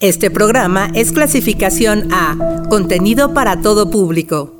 [0.00, 4.54] Este programa es clasificación A, contenido para todo público.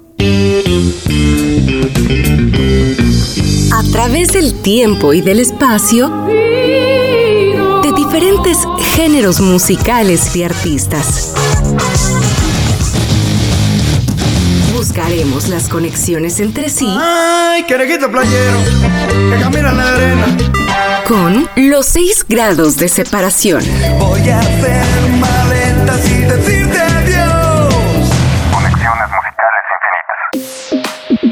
[3.72, 8.58] A través del tiempo y del espacio, de diferentes
[8.94, 11.32] géneros musicales y artistas.
[14.80, 16.88] Buscaremos las conexiones entre sí.
[16.98, 18.60] ¡Ay, querejito playero!
[19.30, 20.24] Que camina en la arena.
[21.06, 23.62] Con los seis grados de separación.
[23.98, 24.86] Voy a hacer
[25.18, 27.74] maletas y decirte adiós.
[28.54, 29.64] Conexiones musicales
[30.72, 31.30] infinitas.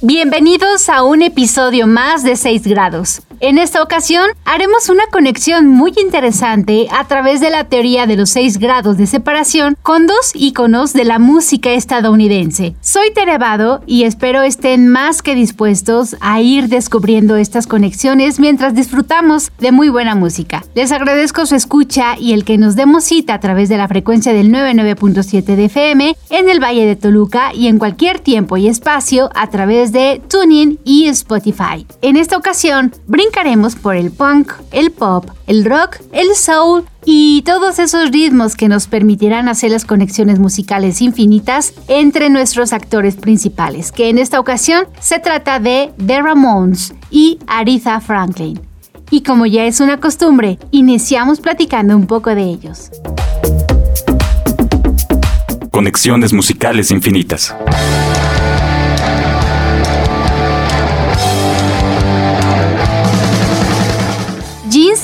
[0.00, 3.20] Bienvenidos a un episodio más de 6 grados.
[3.44, 8.30] En esta ocasión haremos una conexión muy interesante a través de la teoría de los
[8.30, 12.76] 6 grados de separación con dos íconos de la música estadounidense.
[12.80, 19.50] Soy Terevado y espero estén más que dispuestos a ir descubriendo estas conexiones mientras disfrutamos
[19.58, 20.62] de muy buena música.
[20.76, 24.32] Les agradezco su escucha y el que nos demos cita a través de la frecuencia
[24.32, 29.30] del 99.7 de FM en el Valle de Toluca y en cualquier tiempo y espacio
[29.34, 31.84] a través de TuneIn y Spotify.
[32.02, 32.92] En esta ocasión,
[33.32, 38.68] brincaremos por el punk, el pop, el rock, el soul y todos esos ritmos que
[38.68, 44.84] nos permitirán hacer las conexiones musicales infinitas entre nuestros actores principales, que en esta ocasión
[45.00, 48.60] se trata de The Ramones y Aretha Franklin.
[49.10, 52.90] Y como ya es una costumbre, iniciamos platicando un poco de ellos.
[55.70, 57.54] Conexiones musicales infinitas.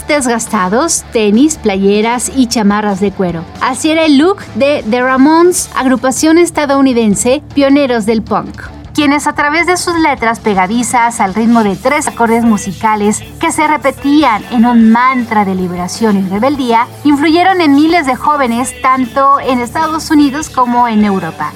[0.08, 3.44] Desgastados, tenis, playeras y chamarras de cuero.
[3.60, 8.62] Así era el look de The Ramones, agrupación estadounidense pioneros del punk
[8.98, 13.64] quienes a través de sus letras pegadizas al ritmo de tres acordes musicales que se
[13.64, 19.60] repetían en un mantra de liberación y rebeldía, influyeron en miles de jóvenes tanto en
[19.60, 21.52] Estados Unidos como en Europa.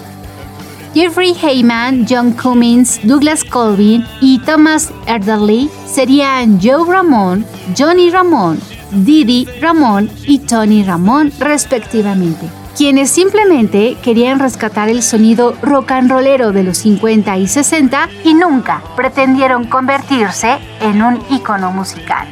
[0.95, 8.61] Jeffrey Heyman, John Cummins, Douglas Colvin y Thomas Erdely serían Joe Ramón, Johnny Ramón,
[8.91, 16.53] Didi Ramón y Tony Ramón respectivamente, quienes simplemente querían rescatar el sonido rock and rollero
[16.53, 22.29] de los 50 y 60 y nunca pretendieron convertirse en un ícono musical.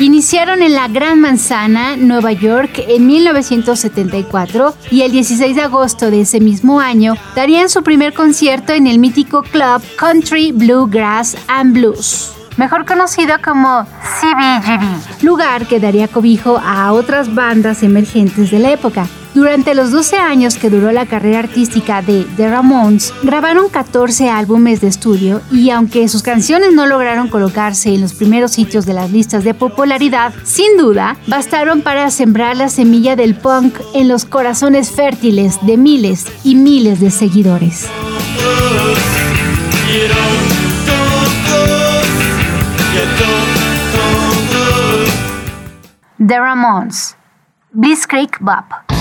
[0.00, 6.22] Iniciaron en la Gran Manzana, Nueva York, en 1974 y el 16 de agosto de
[6.22, 12.32] ese mismo año darían su primer concierto en el mítico club Country Bluegrass and Blues.
[12.56, 13.84] Mejor conocido como
[14.20, 19.06] CBGB, lugar que daría cobijo a otras bandas emergentes de la época.
[19.34, 24.80] Durante los 12 años que duró la carrera artística de The Ramones, grabaron 14 álbumes
[24.80, 29.12] de estudio y aunque sus canciones no lograron colocarse en los primeros sitios de las
[29.12, 34.90] listas de popularidad, sin duda bastaron para sembrar la semilla del punk en los corazones
[34.90, 37.86] fértiles de miles y miles de seguidores.
[46.18, 47.16] The Ramones,
[47.72, 48.99] Blitzkrieg Bop.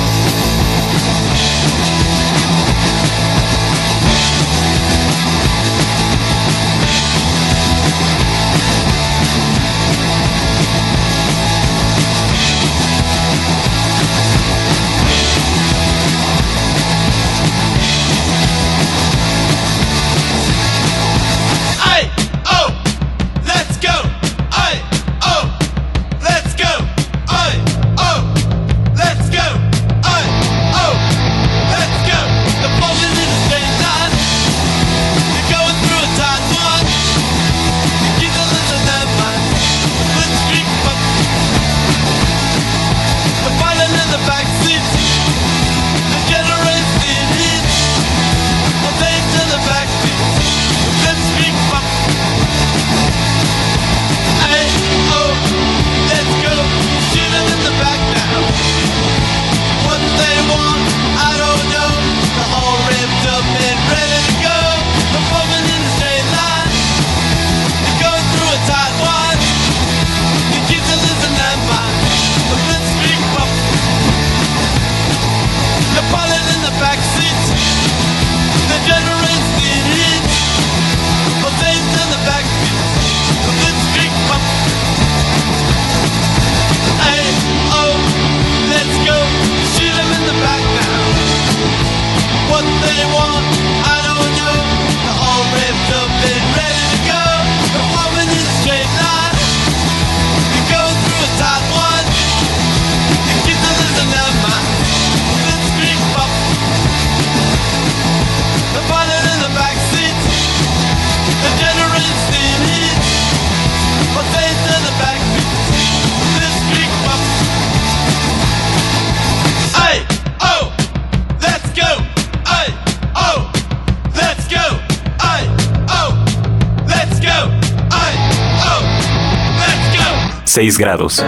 [130.59, 131.23] 6 grados.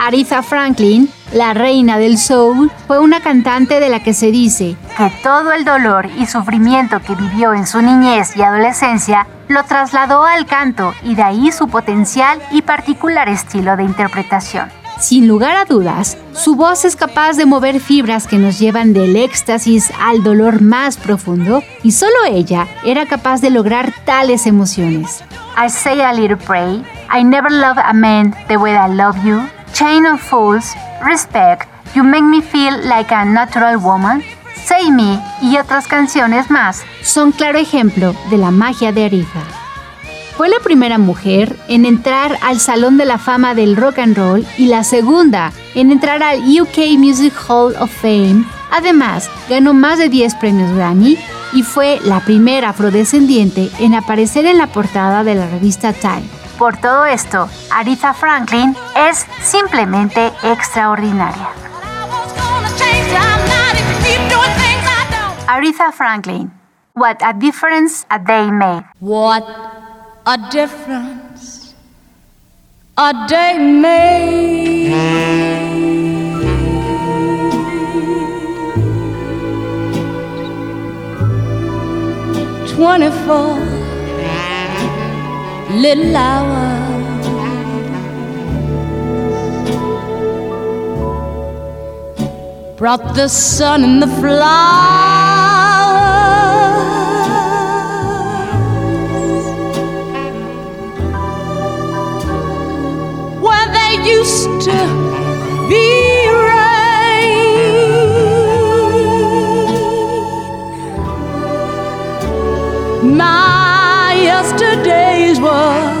[0.00, 5.12] Aretha Franklin, la reina del soul, fue una cantante de la que se dice que
[5.22, 10.46] todo el dolor y sufrimiento que vivió en su niñez y adolescencia lo trasladó al
[10.46, 14.85] canto y de ahí su potencial y particular estilo de interpretación.
[14.98, 19.14] Sin lugar a dudas, su voz es capaz de mover fibras que nos llevan del
[19.16, 25.22] éxtasis al dolor más profundo y solo ella era capaz de lograr tales emociones.
[25.56, 29.46] I say a little pray, I never love a man the way I love you,
[29.74, 34.22] Chain of Fools, Respect, You Make Me Feel Like a Natural Woman,
[34.64, 36.82] Say Me y otras canciones más.
[37.02, 39.65] Son claro ejemplo de la magia de Aretha.
[40.36, 44.46] Fue la primera mujer en entrar al Salón de la Fama del Rock and Roll
[44.58, 48.44] y la segunda en entrar al UK Music Hall of Fame.
[48.70, 51.16] Además, ganó más de 10 premios Grammy
[51.54, 56.28] y fue la primera afrodescendiente en aparecer en la portada de la revista Time.
[56.58, 61.48] Por todo esto, Aretha Franklin es simplemente extraordinaria.
[65.46, 66.52] Aretha Franklin,
[66.94, 68.84] What a Difference a Day Made.
[69.00, 69.44] What
[70.28, 71.74] a difference
[72.98, 74.90] a day made.
[82.74, 83.54] Twenty-four
[85.76, 86.86] little hours.
[92.76, 95.25] Brought the sun and the flowers.
[104.66, 106.06] To be.
[113.02, 115.94] My yesterdays were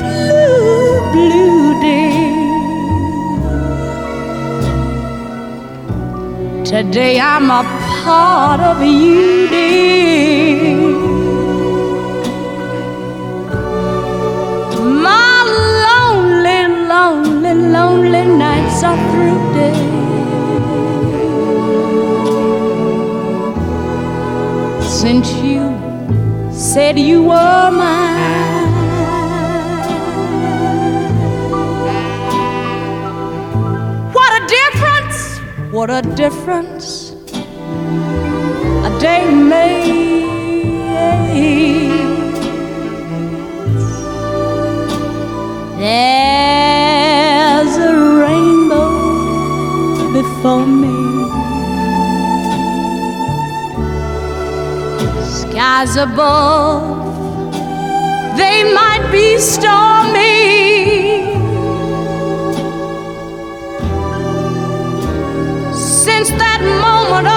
[0.00, 2.46] blue, blue days.
[6.68, 7.62] Today I'm a
[8.02, 10.85] part of you, dear.
[17.56, 19.36] Lonely, lonely nights are through.
[25.06, 25.62] Since you
[26.50, 28.72] said you were mine.
[34.12, 35.38] What a difference!
[35.72, 36.95] What a difference
[55.86, 57.06] skies above,
[58.36, 61.22] they might be stormy.
[65.74, 67.35] Since that moment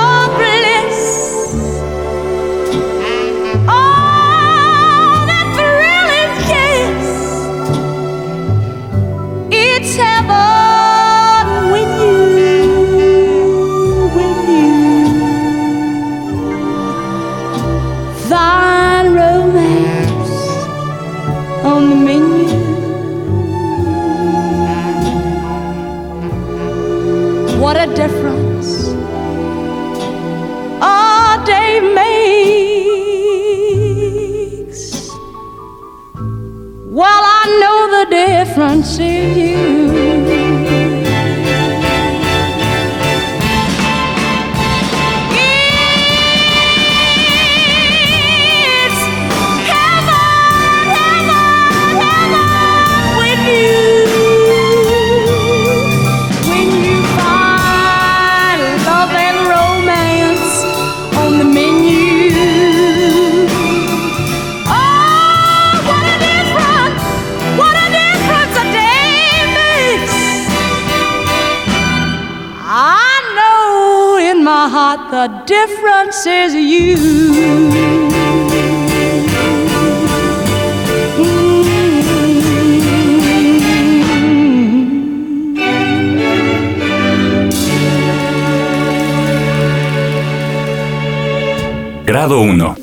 [92.40, 92.76] 1.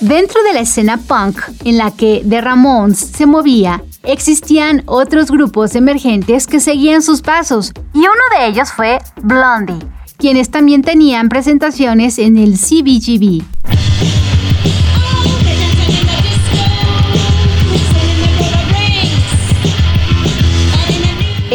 [0.00, 5.74] Dentro de la escena punk en la que The Ramones se movía, existían otros grupos
[5.74, 12.18] emergentes que seguían sus pasos, y uno de ellos fue Blondie, quienes también tenían presentaciones
[12.18, 13.44] en el CBGB.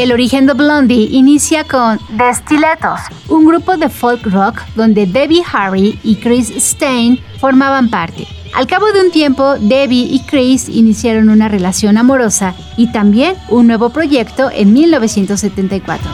[0.06, 5.42] El origen de Blondie inicia con The Stilettos, un grupo de folk rock donde Debbie
[5.52, 8.28] Harry y Chris Stein formaban parte.
[8.54, 13.66] Al cabo de un tiempo, Debbie y Chris iniciaron una relación amorosa y también un
[13.66, 16.12] nuevo proyecto en 1974.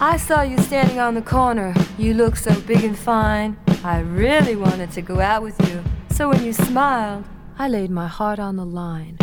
[0.00, 1.74] I saw you standing on the corner.
[1.98, 3.56] You look so big and fine.
[3.82, 5.80] I really wanted to go out with you.
[6.14, 7.24] So when you smiled,
[7.62, 9.18] I laid my heart on the line.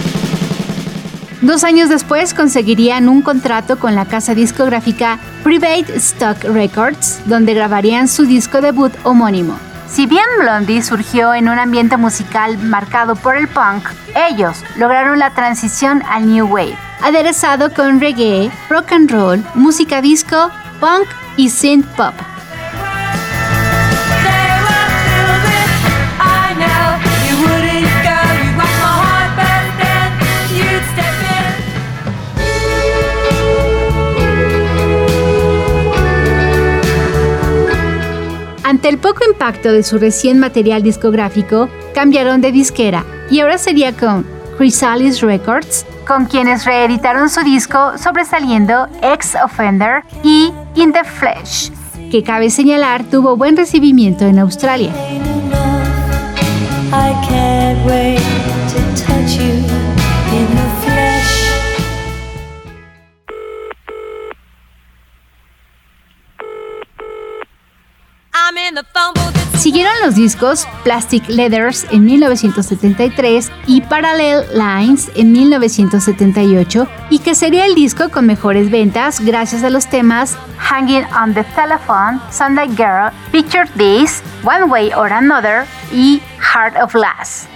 [1.42, 8.08] Dos años después conseguirían un contrato con la casa discográfica Private Stock Records, donde grabarían
[8.08, 9.58] su disco debut homónimo.
[9.90, 13.90] Si bien Blondie surgió en un ambiente musical marcado por el punk,
[14.30, 20.52] ellos lograron la transición al new wave, aderezado con reggae, rock and roll, música disco,
[20.80, 22.14] punk y synth pop.
[38.88, 44.26] El poco impacto de su recién material discográfico, cambiaron de disquera y ahora sería con
[44.56, 51.70] Chrysalis Records, con quienes reeditaron su disco sobresaliendo Ex Offender y In the Flesh,
[52.10, 54.94] que cabe señalar tuvo buen recibimiento en Australia.
[69.58, 77.66] Siguieron los discos Plastic Leathers en 1973 y Parallel Lines en 1978 y que sería
[77.66, 83.12] el disco con mejores ventas gracias a los temas Hanging on the Telephone, Sunday Girl,
[83.32, 87.48] Picture This, One Way or Another y Heart of Glass.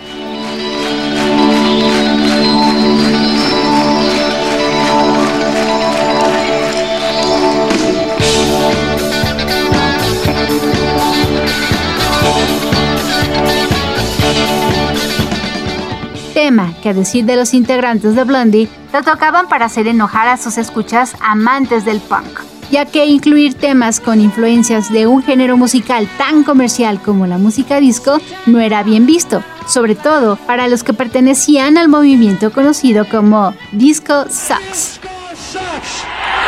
[16.41, 20.38] Tema que a decir de los integrantes de Blondie, lo tocaban para hacer enojar a
[20.38, 22.39] sus escuchas amantes del punk,
[22.71, 27.79] ya que incluir temas con influencias de un género musical tan comercial como la música
[27.79, 28.17] disco
[28.48, 34.24] no era bien visto, sobre todo para los que pertenecían al movimiento conocido como Disco
[34.24, 35.00] Sucks.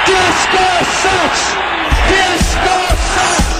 [0.07, 0.65] Disco
[1.03, 1.43] sucks.
[2.09, 2.75] Disco
[3.13, 3.53] sucks.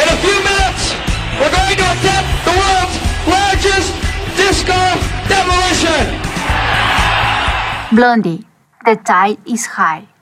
[0.00, 0.94] In a few minutes,
[1.38, 2.96] we're going to attempt the world's
[3.28, 3.92] largest
[4.38, 6.20] disco demolition.
[7.92, 8.44] Blondie,
[8.84, 10.13] The Tide is High.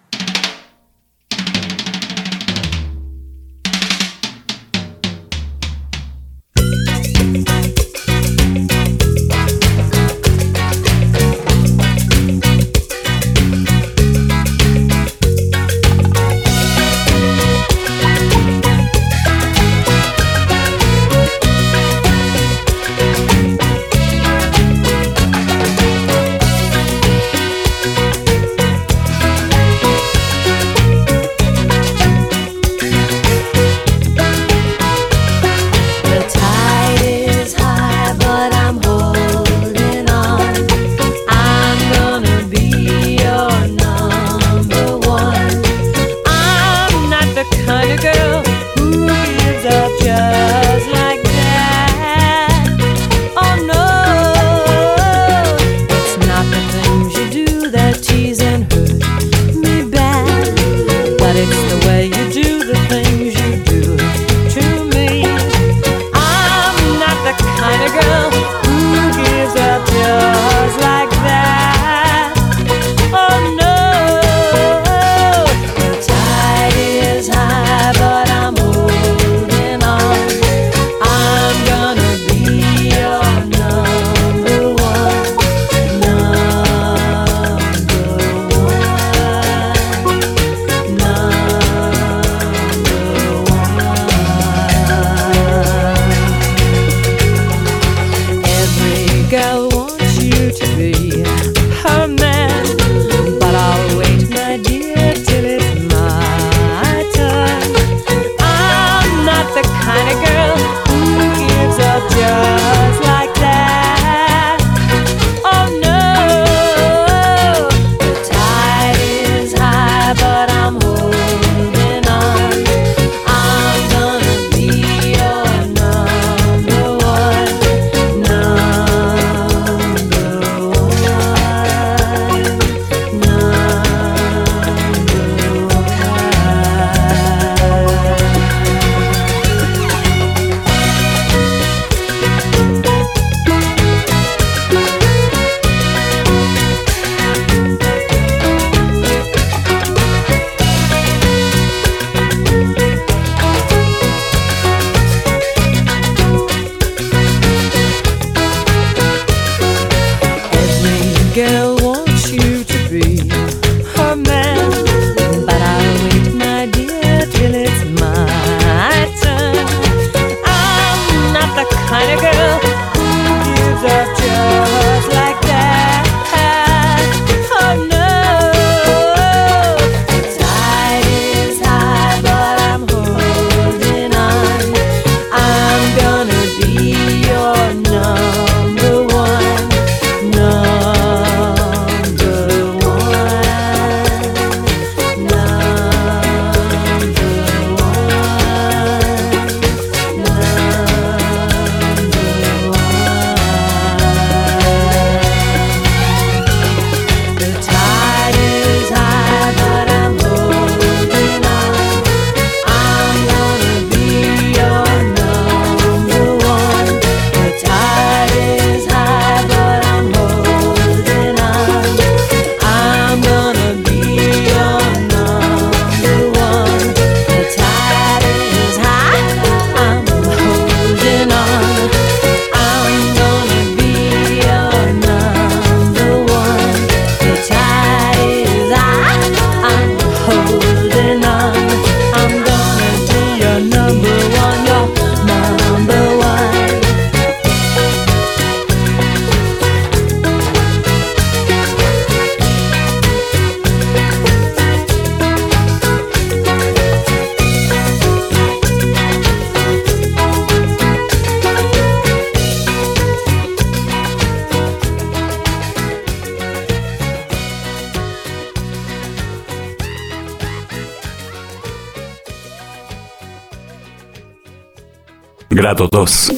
[275.73, 276.33] Grado 2.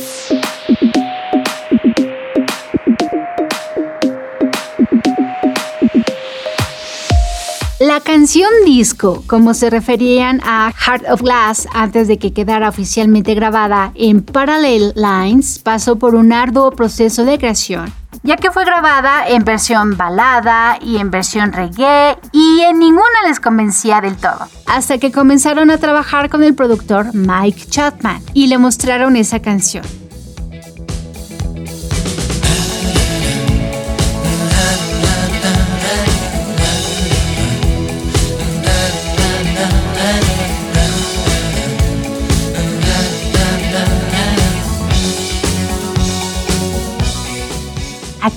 [7.80, 13.34] La canción disco, como se referían a Heart of Glass antes de que quedara oficialmente
[13.34, 17.92] grabada en Parallel Lines, pasó por un arduo proceso de creación,
[18.24, 23.38] ya que fue grabada en versión balada y en versión reggae y en ninguna les
[23.38, 24.48] convencía del todo.
[24.66, 29.84] Hasta que comenzaron a trabajar con el productor Mike Chapman y le mostraron esa canción.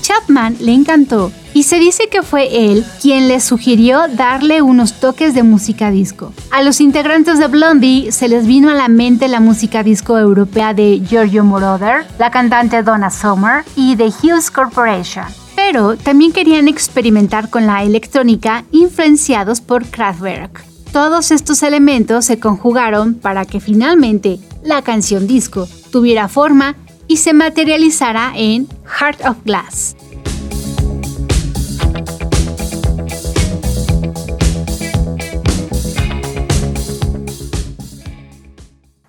[0.01, 5.33] Chapman le encantó y se dice que fue él quien le sugirió darle unos toques
[5.33, 6.31] de música disco.
[6.51, 10.73] A los integrantes de Blondie se les vino a la mente la música disco europea
[10.73, 15.25] de Giorgio Moroder, la cantante Donna Summer y The Hughes Corporation.
[15.55, 20.63] Pero también querían experimentar con la electrónica influenciados por Kraftwerk.
[20.91, 26.75] Todos estos elementos se conjugaron para que finalmente la canción disco tuviera forma
[27.07, 29.95] y se materializará en Heart of Glass.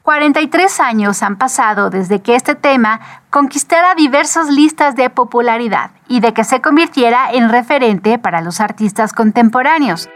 [0.04, 6.32] ...43 años han pasado desde que este tema conquistara diversas listas de popularidad y de
[6.32, 10.08] que se convirtiera en referente para los artistas contemporáneos.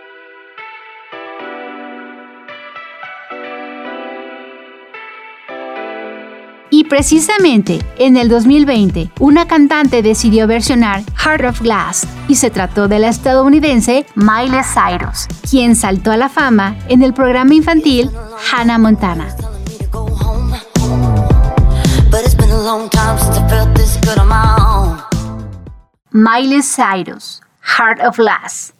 [6.82, 12.88] Y precisamente en el 2020, una cantante decidió versionar Heart of Glass y se trató
[12.88, 18.10] de la estadounidense Miley Cyrus, quien saltó a la fama en el programa infantil
[18.50, 19.28] Hannah Montana.
[26.10, 27.42] Miley Cyrus,
[27.78, 28.74] Heart of Glass.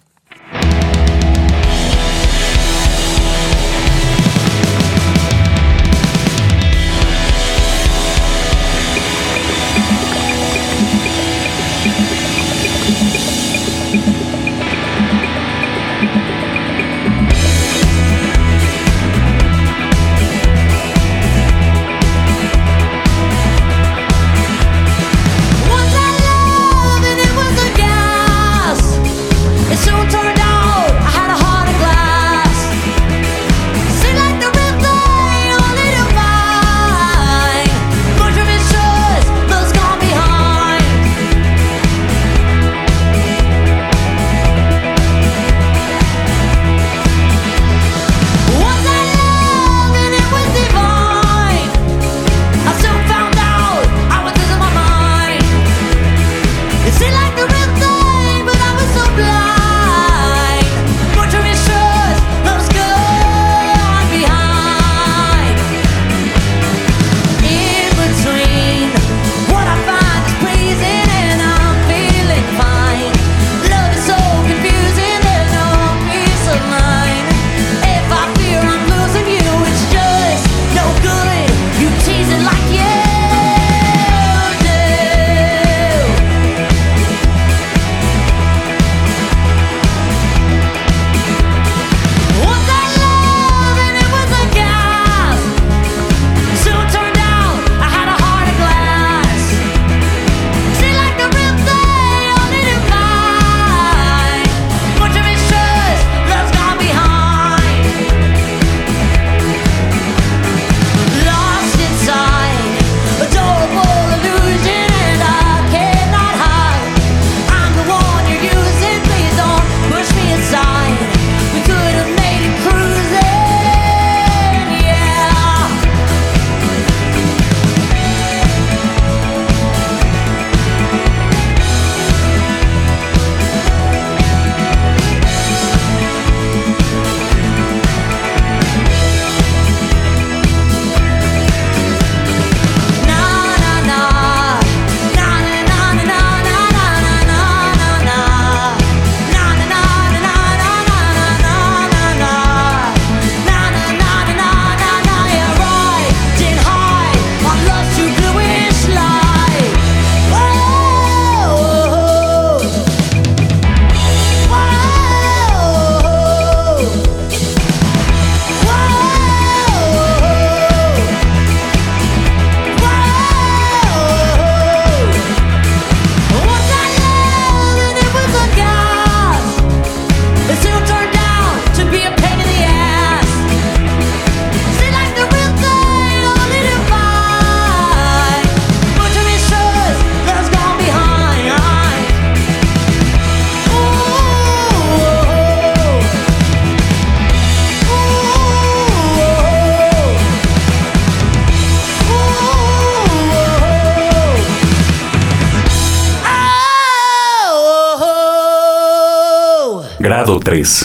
[210.43, 210.85] 3.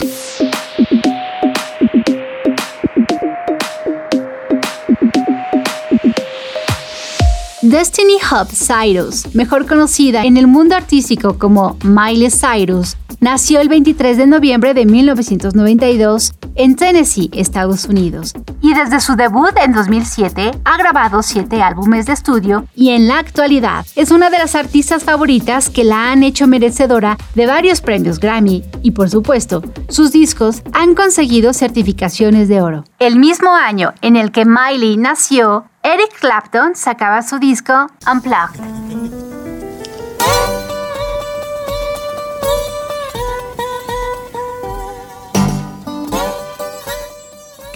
[7.64, 14.18] Destiny Hub Cyrus, mejor conocida en el mundo artístico como Miley Cyrus, nació el 23
[14.18, 18.34] de noviembre de 1992 en Tennessee, Estados Unidos,
[18.68, 23.18] y desde su debut en 2007 ha grabado siete álbumes de estudio y en la
[23.18, 28.20] actualidad es una de las artistas favoritas que la han hecho merecedora de varios premios
[28.20, 32.84] Grammy y por supuesto, sus discos han conseguido certificaciones de oro.
[33.00, 39.27] El mismo año en el que Miley nació, Eric Clapton sacaba su disco Unplugged.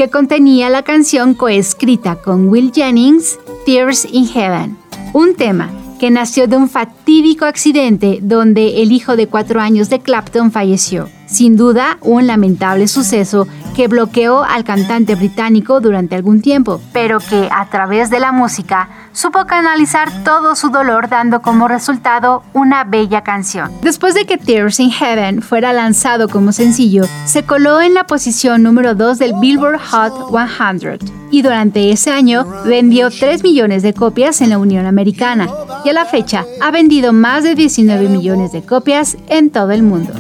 [0.10, 4.78] Contenía la canción coescrita con Will Jennings, Tears in Heaven,
[5.14, 10.00] un tema que nació de un fatídico accidente donde el hijo de cuatro años de
[10.00, 11.08] Clapton falleció.
[11.32, 17.48] Sin duda, un lamentable suceso que bloqueó al cantante británico durante algún tiempo, pero que
[17.50, 23.22] a través de la música supo canalizar todo su dolor dando como resultado una bella
[23.22, 23.72] canción.
[23.82, 28.62] Después de que Tears in Heaven fuera lanzado como sencillo, se coló en la posición
[28.62, 31.00] número 2 del Billboard Hot 100
[31.32, 35.48] y durante ese año vendió 3 millones de copias en la Unión Americana
[35.86, 39.82] y a la fecha ha vendido más de 19 millones de copias en todo el
[39.82, 40.12] mundo.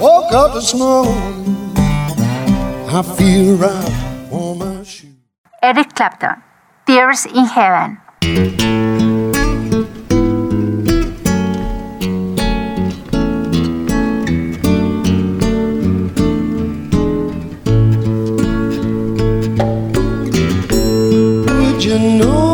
[0.00, 5.08] Woke up this morning, I feel right on my shoe.
[5.62, 6.42] Eric Clapton,
[6.86, 7.98] Tears in Heaven.
[21.46, 22.53] Would you know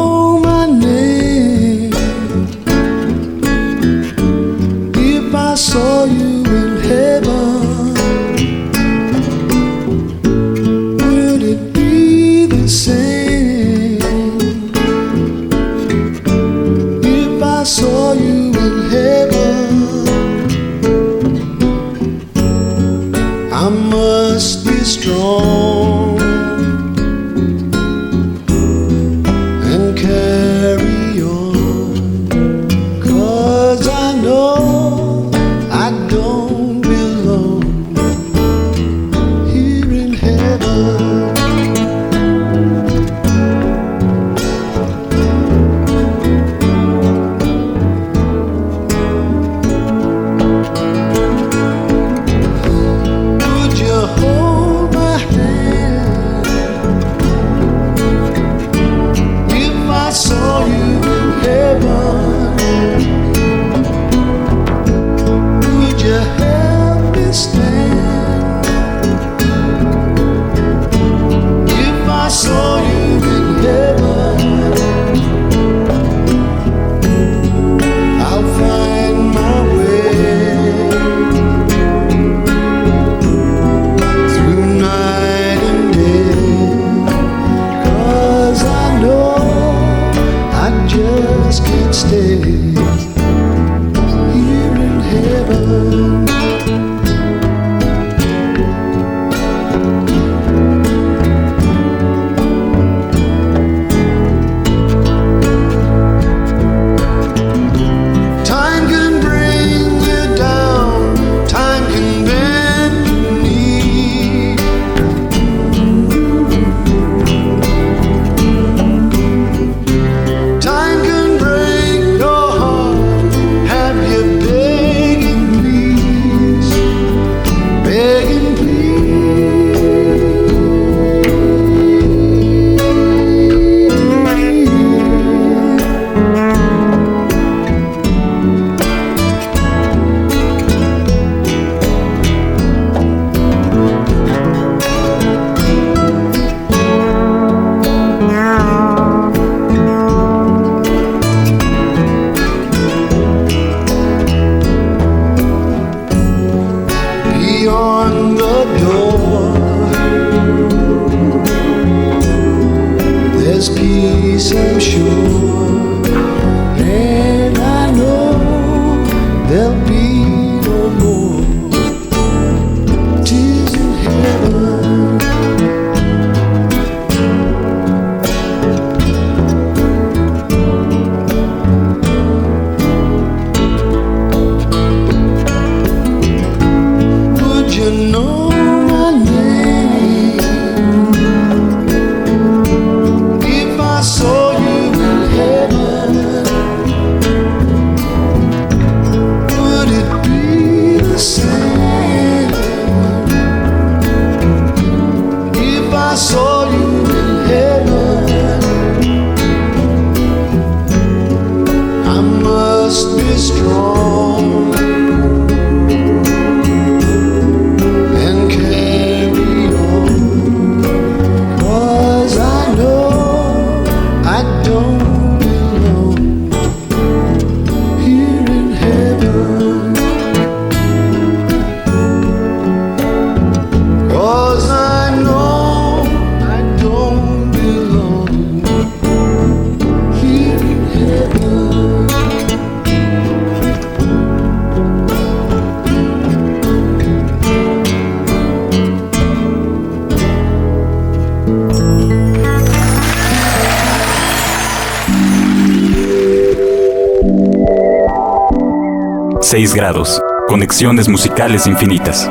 [260.83, 262.31] Musicales infinitas.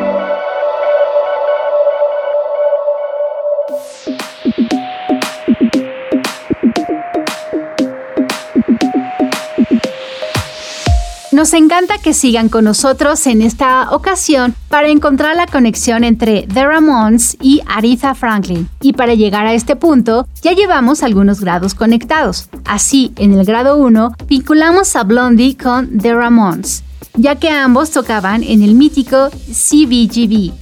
[11.31, 16.65] Nos encanta que sigan con nosotros en esta ocasión para encontrar la conexión entre The
[16.65, 18.67] Ramones y Aretha Franklin.
[18.81, 22.49] Y para llegar a este punto, ya llevamos algunos grados conectados.
[22.65, 26.83] Así, en el grado 1, vinculamos a Blondie con The Ramones,
[27.15, 30.53] ya que ambos tocaban en el mítico CBGB.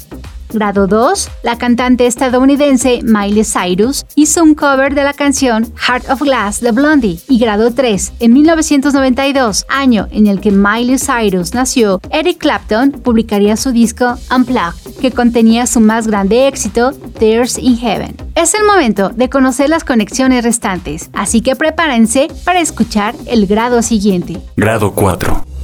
[0.49, 6.21] Grado 2, la cantante estadounidense Miley Cyrus hizo un cover de la canción Heart of
[6.21, 7.19] Glass de Blondie.
[7.27, 13.57] Y grado 3, en 1992, año en el que Miley Cyrus nació, Eric Clapton publicaría
[13.57, 18.15] su disco Unplugged, que contenía su más grande éxito, Tears in Heaven.
[18.35, 23.81] Es el momento de conocer las conexiones restantes, así que prepárense para escuchar el grado
[23.81, 24.39] siguiente.
[24.55, 25.56] Grado 4.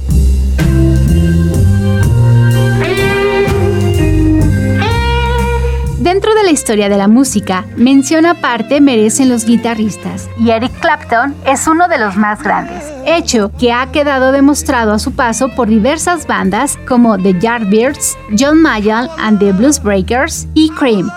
[6.44, 11.88] La historia de la música, mención aparte merecen los guitarristas, y Eric Clapton es uno
[11.88, 16.78] de los más grandes, hecho que ha quedado demostrado a su paso por diversas bandas
[16.86, 21.10] como The Yardbirds, John Mayall and the Blues Breakers y Cream.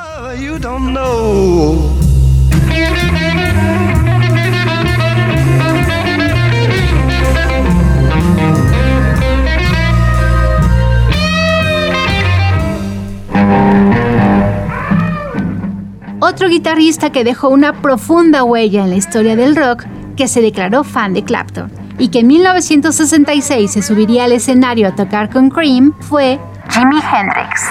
[16.19, 20.83] Otro guitarrista que dejó una profunda huella en la historia del rock, que se declaró
[20.83, 25.93] fan de Clapton y que en 1966 se subiría al escenario a tocar con Cream,
[25.99, 27.61] fue Jimi Hendrix.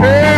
[0.00, 0.34] Hey,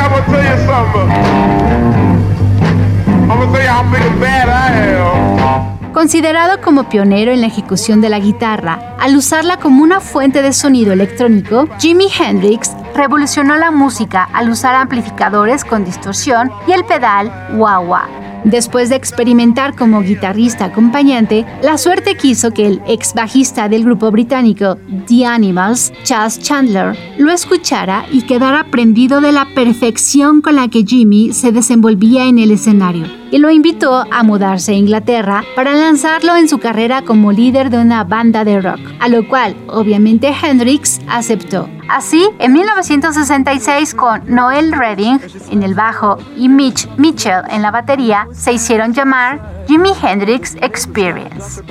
[6.07, 10.53] Considerado como pionero en la ejecución de la guitarra, al usarla como una fuente de
[10.53, 17.33] sonido electrónico, Jimi Hendrix revolucionó la música al usar amplificadores con distorsión y el pedal
[17.57, 18.07] wah-wah.
[18.45, 24.13] Después de experimentar como guitarrista acompañante, la suerte quiso que el ex bajista del grupo
[24.13, 30.69] británico The Animals, Chas Chandler, lo escuchara y quedara prendido de la perfección con la
[30.69, 35.75] que Jimmy se desenvolvía en el escenario, y lo invitó a mudarse a Inglaterra para
[35.75, 40.35] lanzarlo en su carrera como líder de una banda de rock, a lo cual obviamente
[40.43, 41.69] Hendrix aceptó.
[41.89, 48.27] Así, en 1966 con Noel Redding en el bajo y Mitch Mitchell en la batería,
[48.33, 51.63] se hicieron llamar Jimi Hendrix Experience.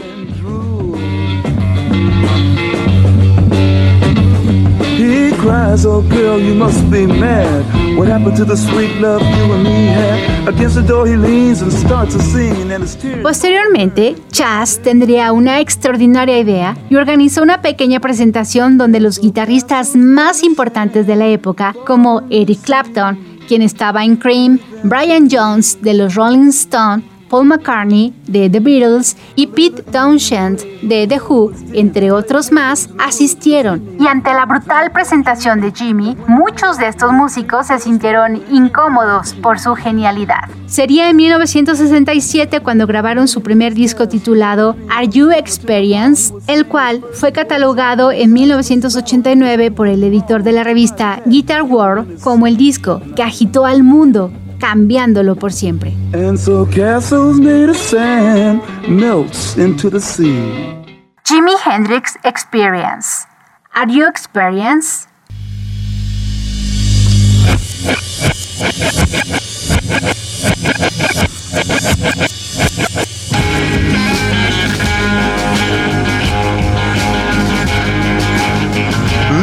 [5.16, 7.64] He cries, oh girl, you must be mad.
[7.98, 10.50] What happened to the sweet love you and me had?
[10.50, 13.24] Against the door he leans and starts to sing, and his tears.
[13.24, 20.44] Posteriormente, Chas tendría una extraordinaria idea y organizó una pequeña presentación donde los guitarristas más
[20.44, 26.16] importantes de la época, como Eric Clapton, quien estaba en Cream, Brian Jones de los
[26.16, 32.52] Rolling Stones, Paul McCartney de The Beatles y Pete Townshend de The Who, entre otros
[32.52, 33.84] más, asistieron.
[34.00, 39.60] Y ante la brutal presentación de Jimmy, muchos de estos músicos se sintieron incómodos por
[39.60, 40.50] su genialidad.
[40.68, 47.32] Sería en 1967 cuando grabaron su primer disco titulado Are You Experienced, el cual fue
[47.32, 53.24] catalogado en 1989 por el editor de la revista Guitar World como el disco que
[53.24, 55.95] agitó al mundo cambiándolo por siempre.
[56.14, 60.86] And so castles made of sand melts into the sea.
[61.24, 63.26] Jimi Hendrix Experience.
[63.74, 65.10] Are you experienced?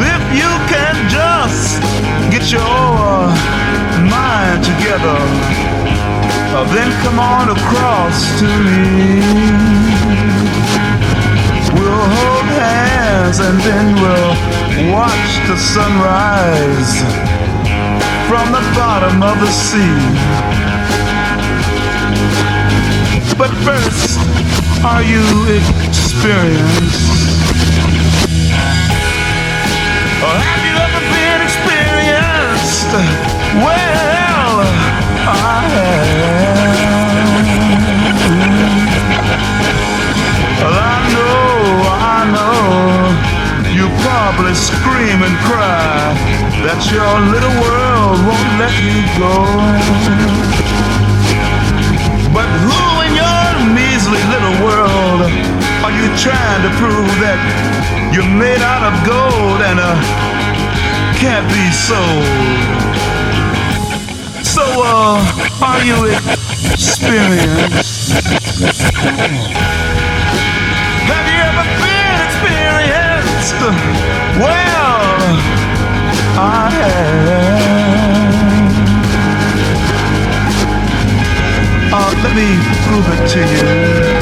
[0.05, 1.81] If you can just
[2.31, 3.27] get your
[4.09, 5.72] mind together,
[6.53, 9.21] Then come on across to me.
[11.73, 14.35] We'll hold hands and then we'll
[14.93, 17.01] watch the sunrise
[18.29, 19.99] from the bottom of the sea.
[23.37, 24.19] But first,
[24.85, 25.25] are you
[25.57, 27.13] experienced?
[30.21, 32.93] Or have you ever been experienced?
[33.61, 33.92] Well,
[44.55, 46.13] scream and cry
[46.61, 49.33] that your little world won't let you go.
[52.29, 55.25] But who in your measly little world
[55.83, 57.39] are you trying to prove that
[58.13, 59.97] you're made out of gold and uh,
[61.17, 62.92] can't be sold?
[64.85, 65.23] Uh,
[65.61, 65.95] are you
[66.73, 68.11] experienced?
[71.07, 73.61] Have you ever been experienced?
[74.43, 75.23] Well,
[76.37, 77.63] I have.
[81.93, 82.47] Uh, let me
[82.83, 84.12] prove it to Trumpets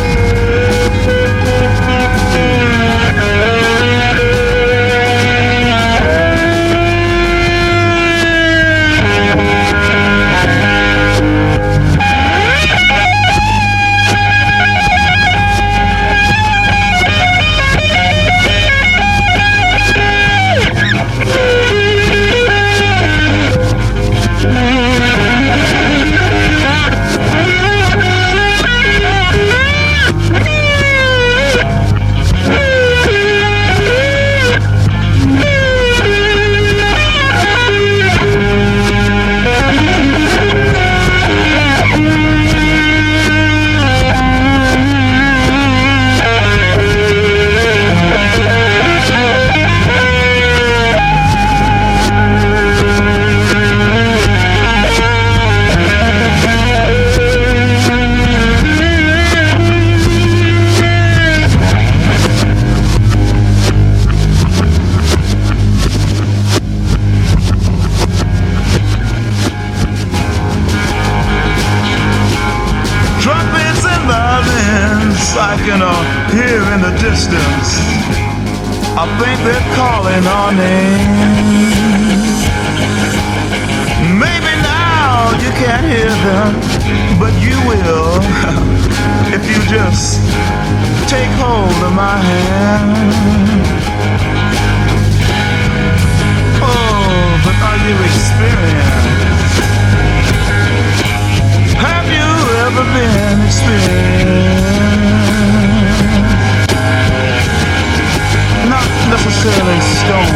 [109.44, 110.28] necessarily stone,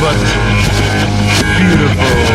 [0.00, 0.16] but
[1.58, 2.28] beautiful.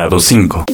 [0.00, 0.64] Grado 5.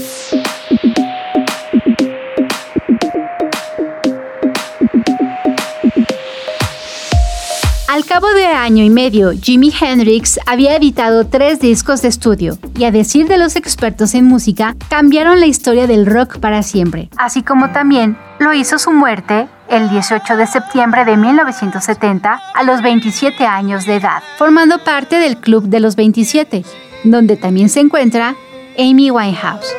[7.89, 12.85] Al cabo de año y medio, Jimi Hendrix había editado tres discos de estudio y
[12.85, 17.43] a decir de los expertos en música, cambiaron la historia del rock para siempre, así
[17.43, 23.45] como también lo hizo su muerte el 18 de septiembre de 1970 a los 27
[23.45, 26.65] años de edad, formando parte del Club de los 27,
[27.03, 28.37] donde también se encuentra
[28.79, 29.73] Amy Winehouse.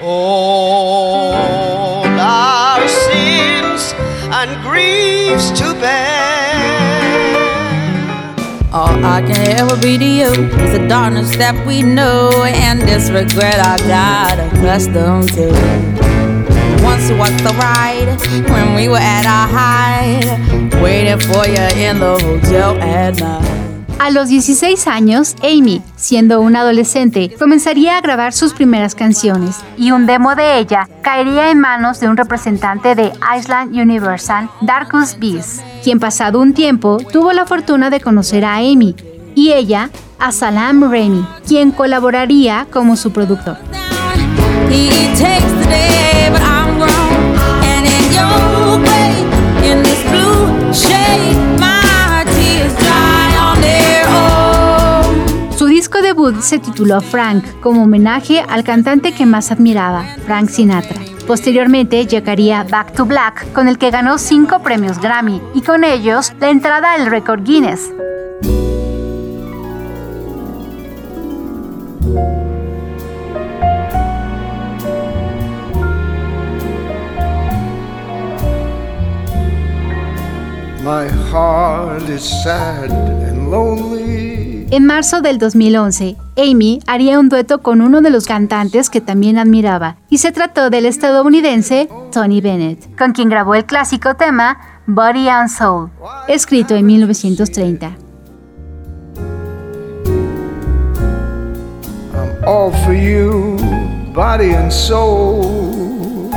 [0.00, 3.92] all our sins
[4.32, 7.36] and griefs to bear.
[8.72, 13.10] All I can ever be to you is the darkness that we know and this
[13.10, 15.48] regret I got accustomed to.
[16.82, 18.16] Once was the ride
[18.50, 23.57] when we were at our height, waiting for you in the hotel at night.
[23.98, 29.90] A los 16 años, Amy, siendo una adolescente, comenzaría a grabar sus primeras canciones y
[29.90, 35.62] un demo de ella caería en manos de un representante de Island Universal, Darkus Beast,
[35.82, 38.94] quien pasado un tiempo tuvo la fortuna de conocer a Amy
[39.34, 39.90] y ella
[40.20, 43.56] a Salam Remy, quien colaboraría como su productor.
[55.78, 60.98] Disco debut se tituló Frank, como homenaje al cantante que más admiraba, Frank Sinatra.
[61.24, 66.32] Posteriormente llegaría Back to Black, con el que ganó cinco premios Grammy y con ellos
[66.40, 67.92] la entrada al récord Guinness.
[84.70, 89.38] En marzo del 2011, Amy haría un dueto con uno de los cantantes que también
[89.38, 95.26] admiraba, y se trató del estadounidense Tony Bennett, con quien grabó el clásico tema Body
[95.30, 95.90] and Soul,
[96.28, 97.96] escrito en 1930.
[102.12, 103.56] I'm all for you,
[104.12, 106.30] body and soul.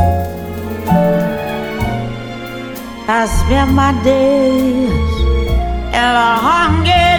[3.09, 4.89] I spend my days
[5.93, 7.10] in a hunger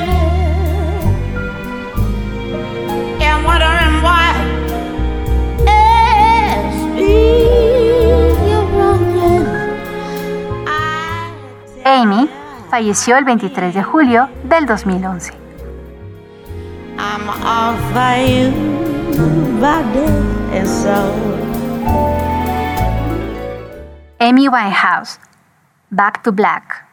[11.85, 12.29] Amy
[12.71, 15.33] falleció el 23 de julio del 2011.
[16.99, 18.53] I'm all for you,
[19.61, 20.07] body
[20.57, 21.13] and soul.
[24.21, 25.19] Amy Winehouse,
[25.91, 26.92] Back to Black.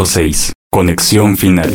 [0.00, 0.52] Grado 6.
[0.70, 1.70] Conexión final.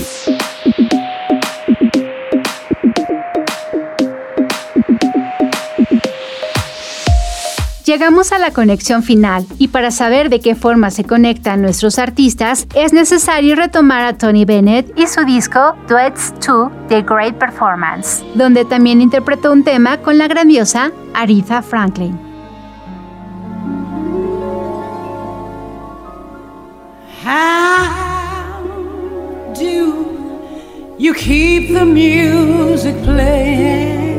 [7.85, 12.65] Llegamos a la conexión final y para saber de qué forma se conectan nuestros artistas
[12.73, 18.65] es necesario retomar a Tony Bennett y su disco Duets 2 The Great Performance, donde
[18.65, 22.17] también interpretó un tema con la grandiosa Aretha Franklin.
[27.23, 28.04] How
[29.55, 34.15] do you keep the music playing?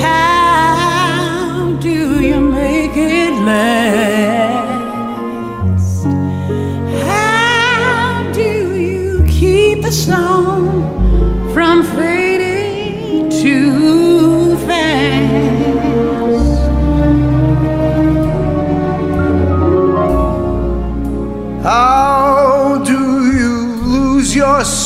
[0.00, 3.99] How do you make it last?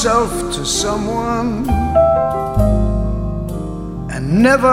[0.04, 1.66] To someone
[4.10, 4.68] and never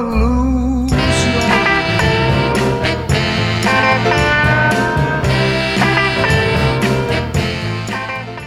[0.00, 0.94] lose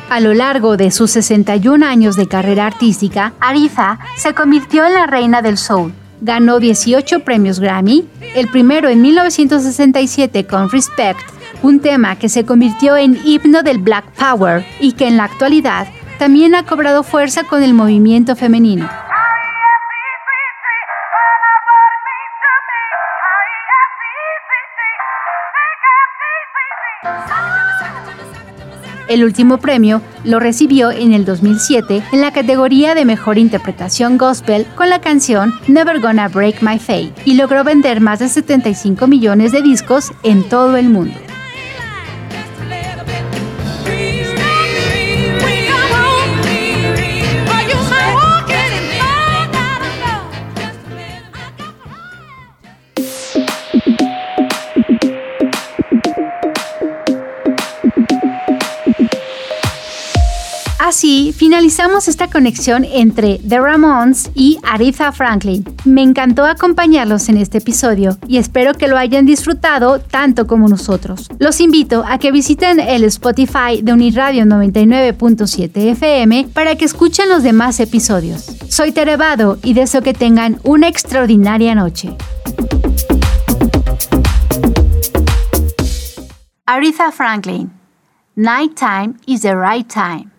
[0.10, 5.08] A lo largo de sus 61 años de carrera artística, Aretha se convirtió en la
[5.08, 5.94] reina del soul.
[6.22, 11.20] Ganó 18 premios Grammy, el primero en 1967 con Respect,
[11.64, 15.88] un tema que se convirtió en himno del Black Power y que en la actualidad
[16.20, 18.88] también ha cobrado fuerza con el movimiento femenino.
[29.08, 34.68] El último premio lo recibió en el 2007 en la categoría de Mejor Interpretación Gospel
[34.76, 39.52] con la canción Never Gonna Break My Faith y logró vender más de 75 millones
[39.52, 41.16] de discos en todo el mundo.
[60.90, 65.64] Así finalizamos esta conexión entre The Ramones y Aretha Franklin.
[65.86, 71.28] Me encantó acompañarlos en este episodio y espero que lo hayan disfrutado tanto como nosotros.
[71.38, 77.44] Los invito a que visiten el Spotify de Uniradio 99.7 FM para que escuchen los
[77.44, 78.48] demás episodios.
[78.68, 82.18] Soy Terevado y deseo que tengan una extraordinaria noche.
[86.66, 87.70] Aretha Franklin.
[88.36, 90.32] Nighttime is the right time.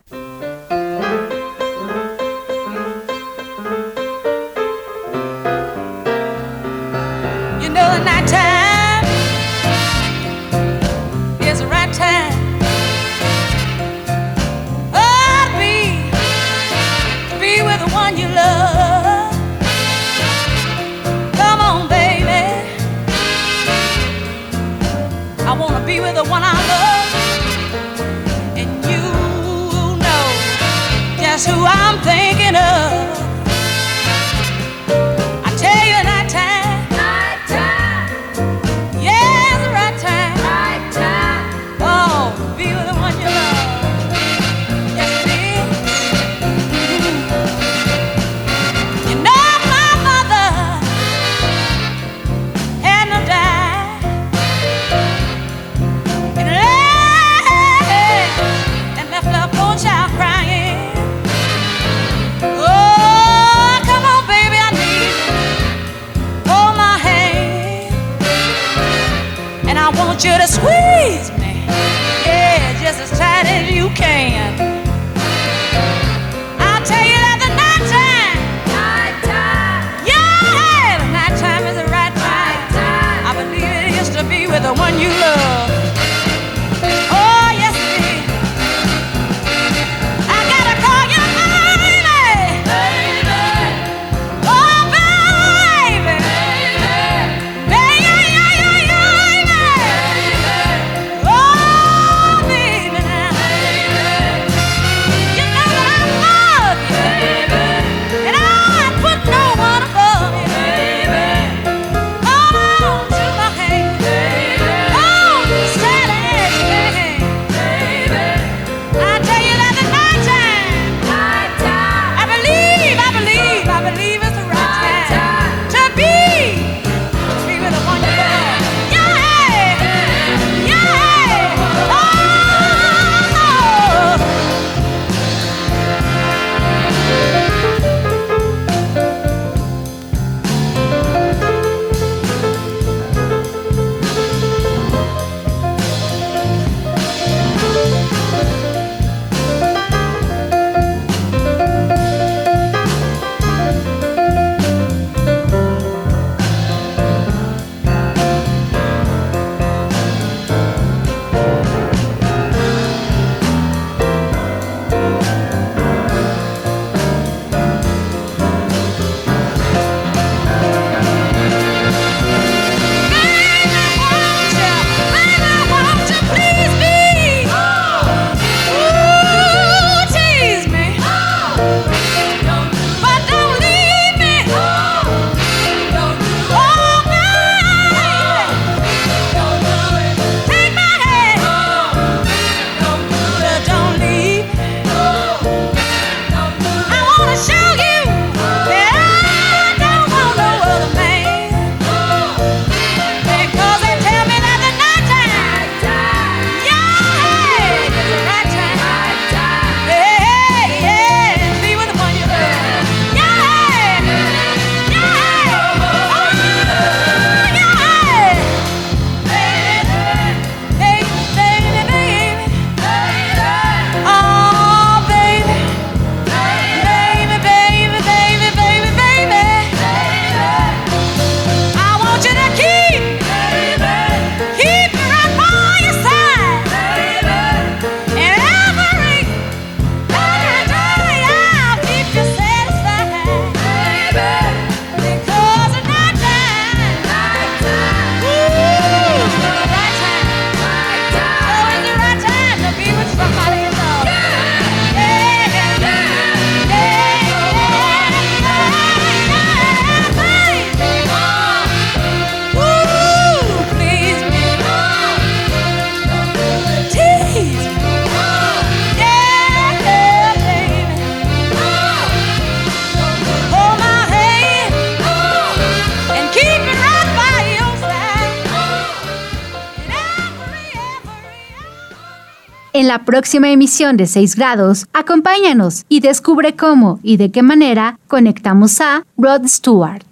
[282.90, 288.80] la próxima emisión de 6 grados, acompáñanos y descubre cómo y de qué manera conectamos
[288.80, 290.04] a Rod Stewart.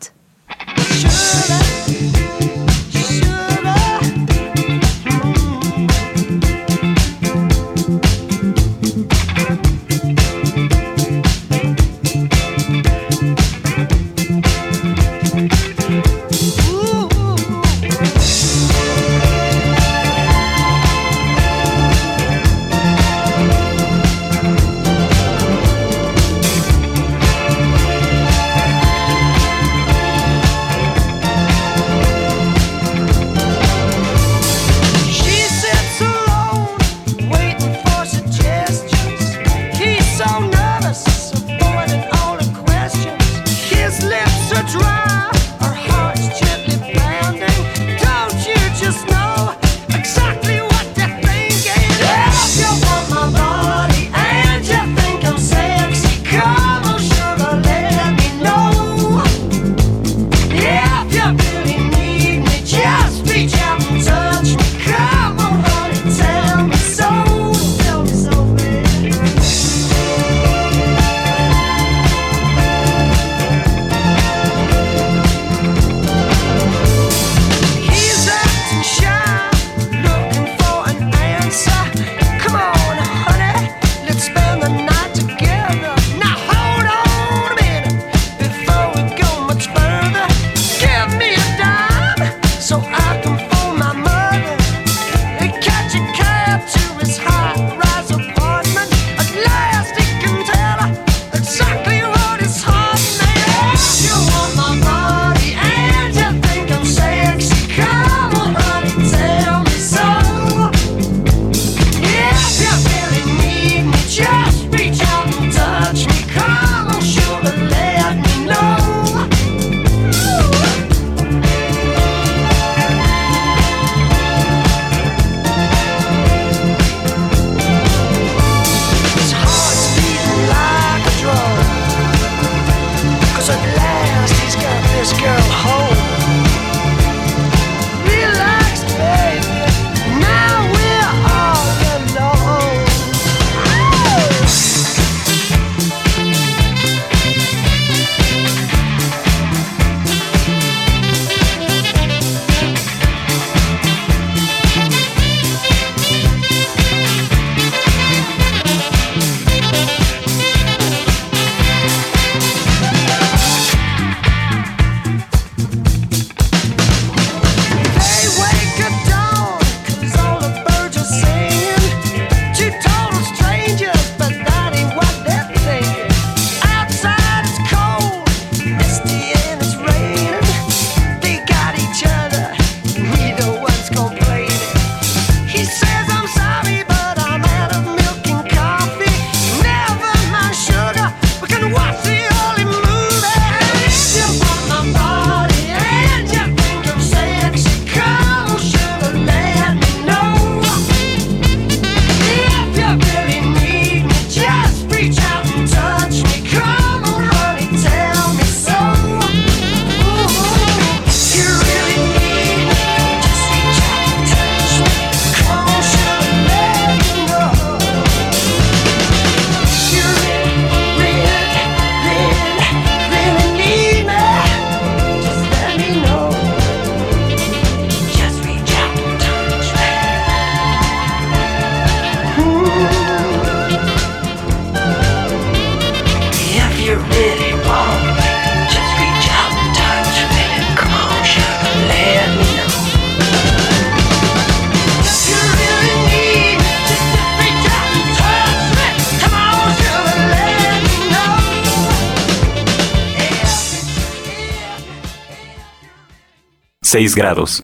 [256.89, 257.57] 6 grados.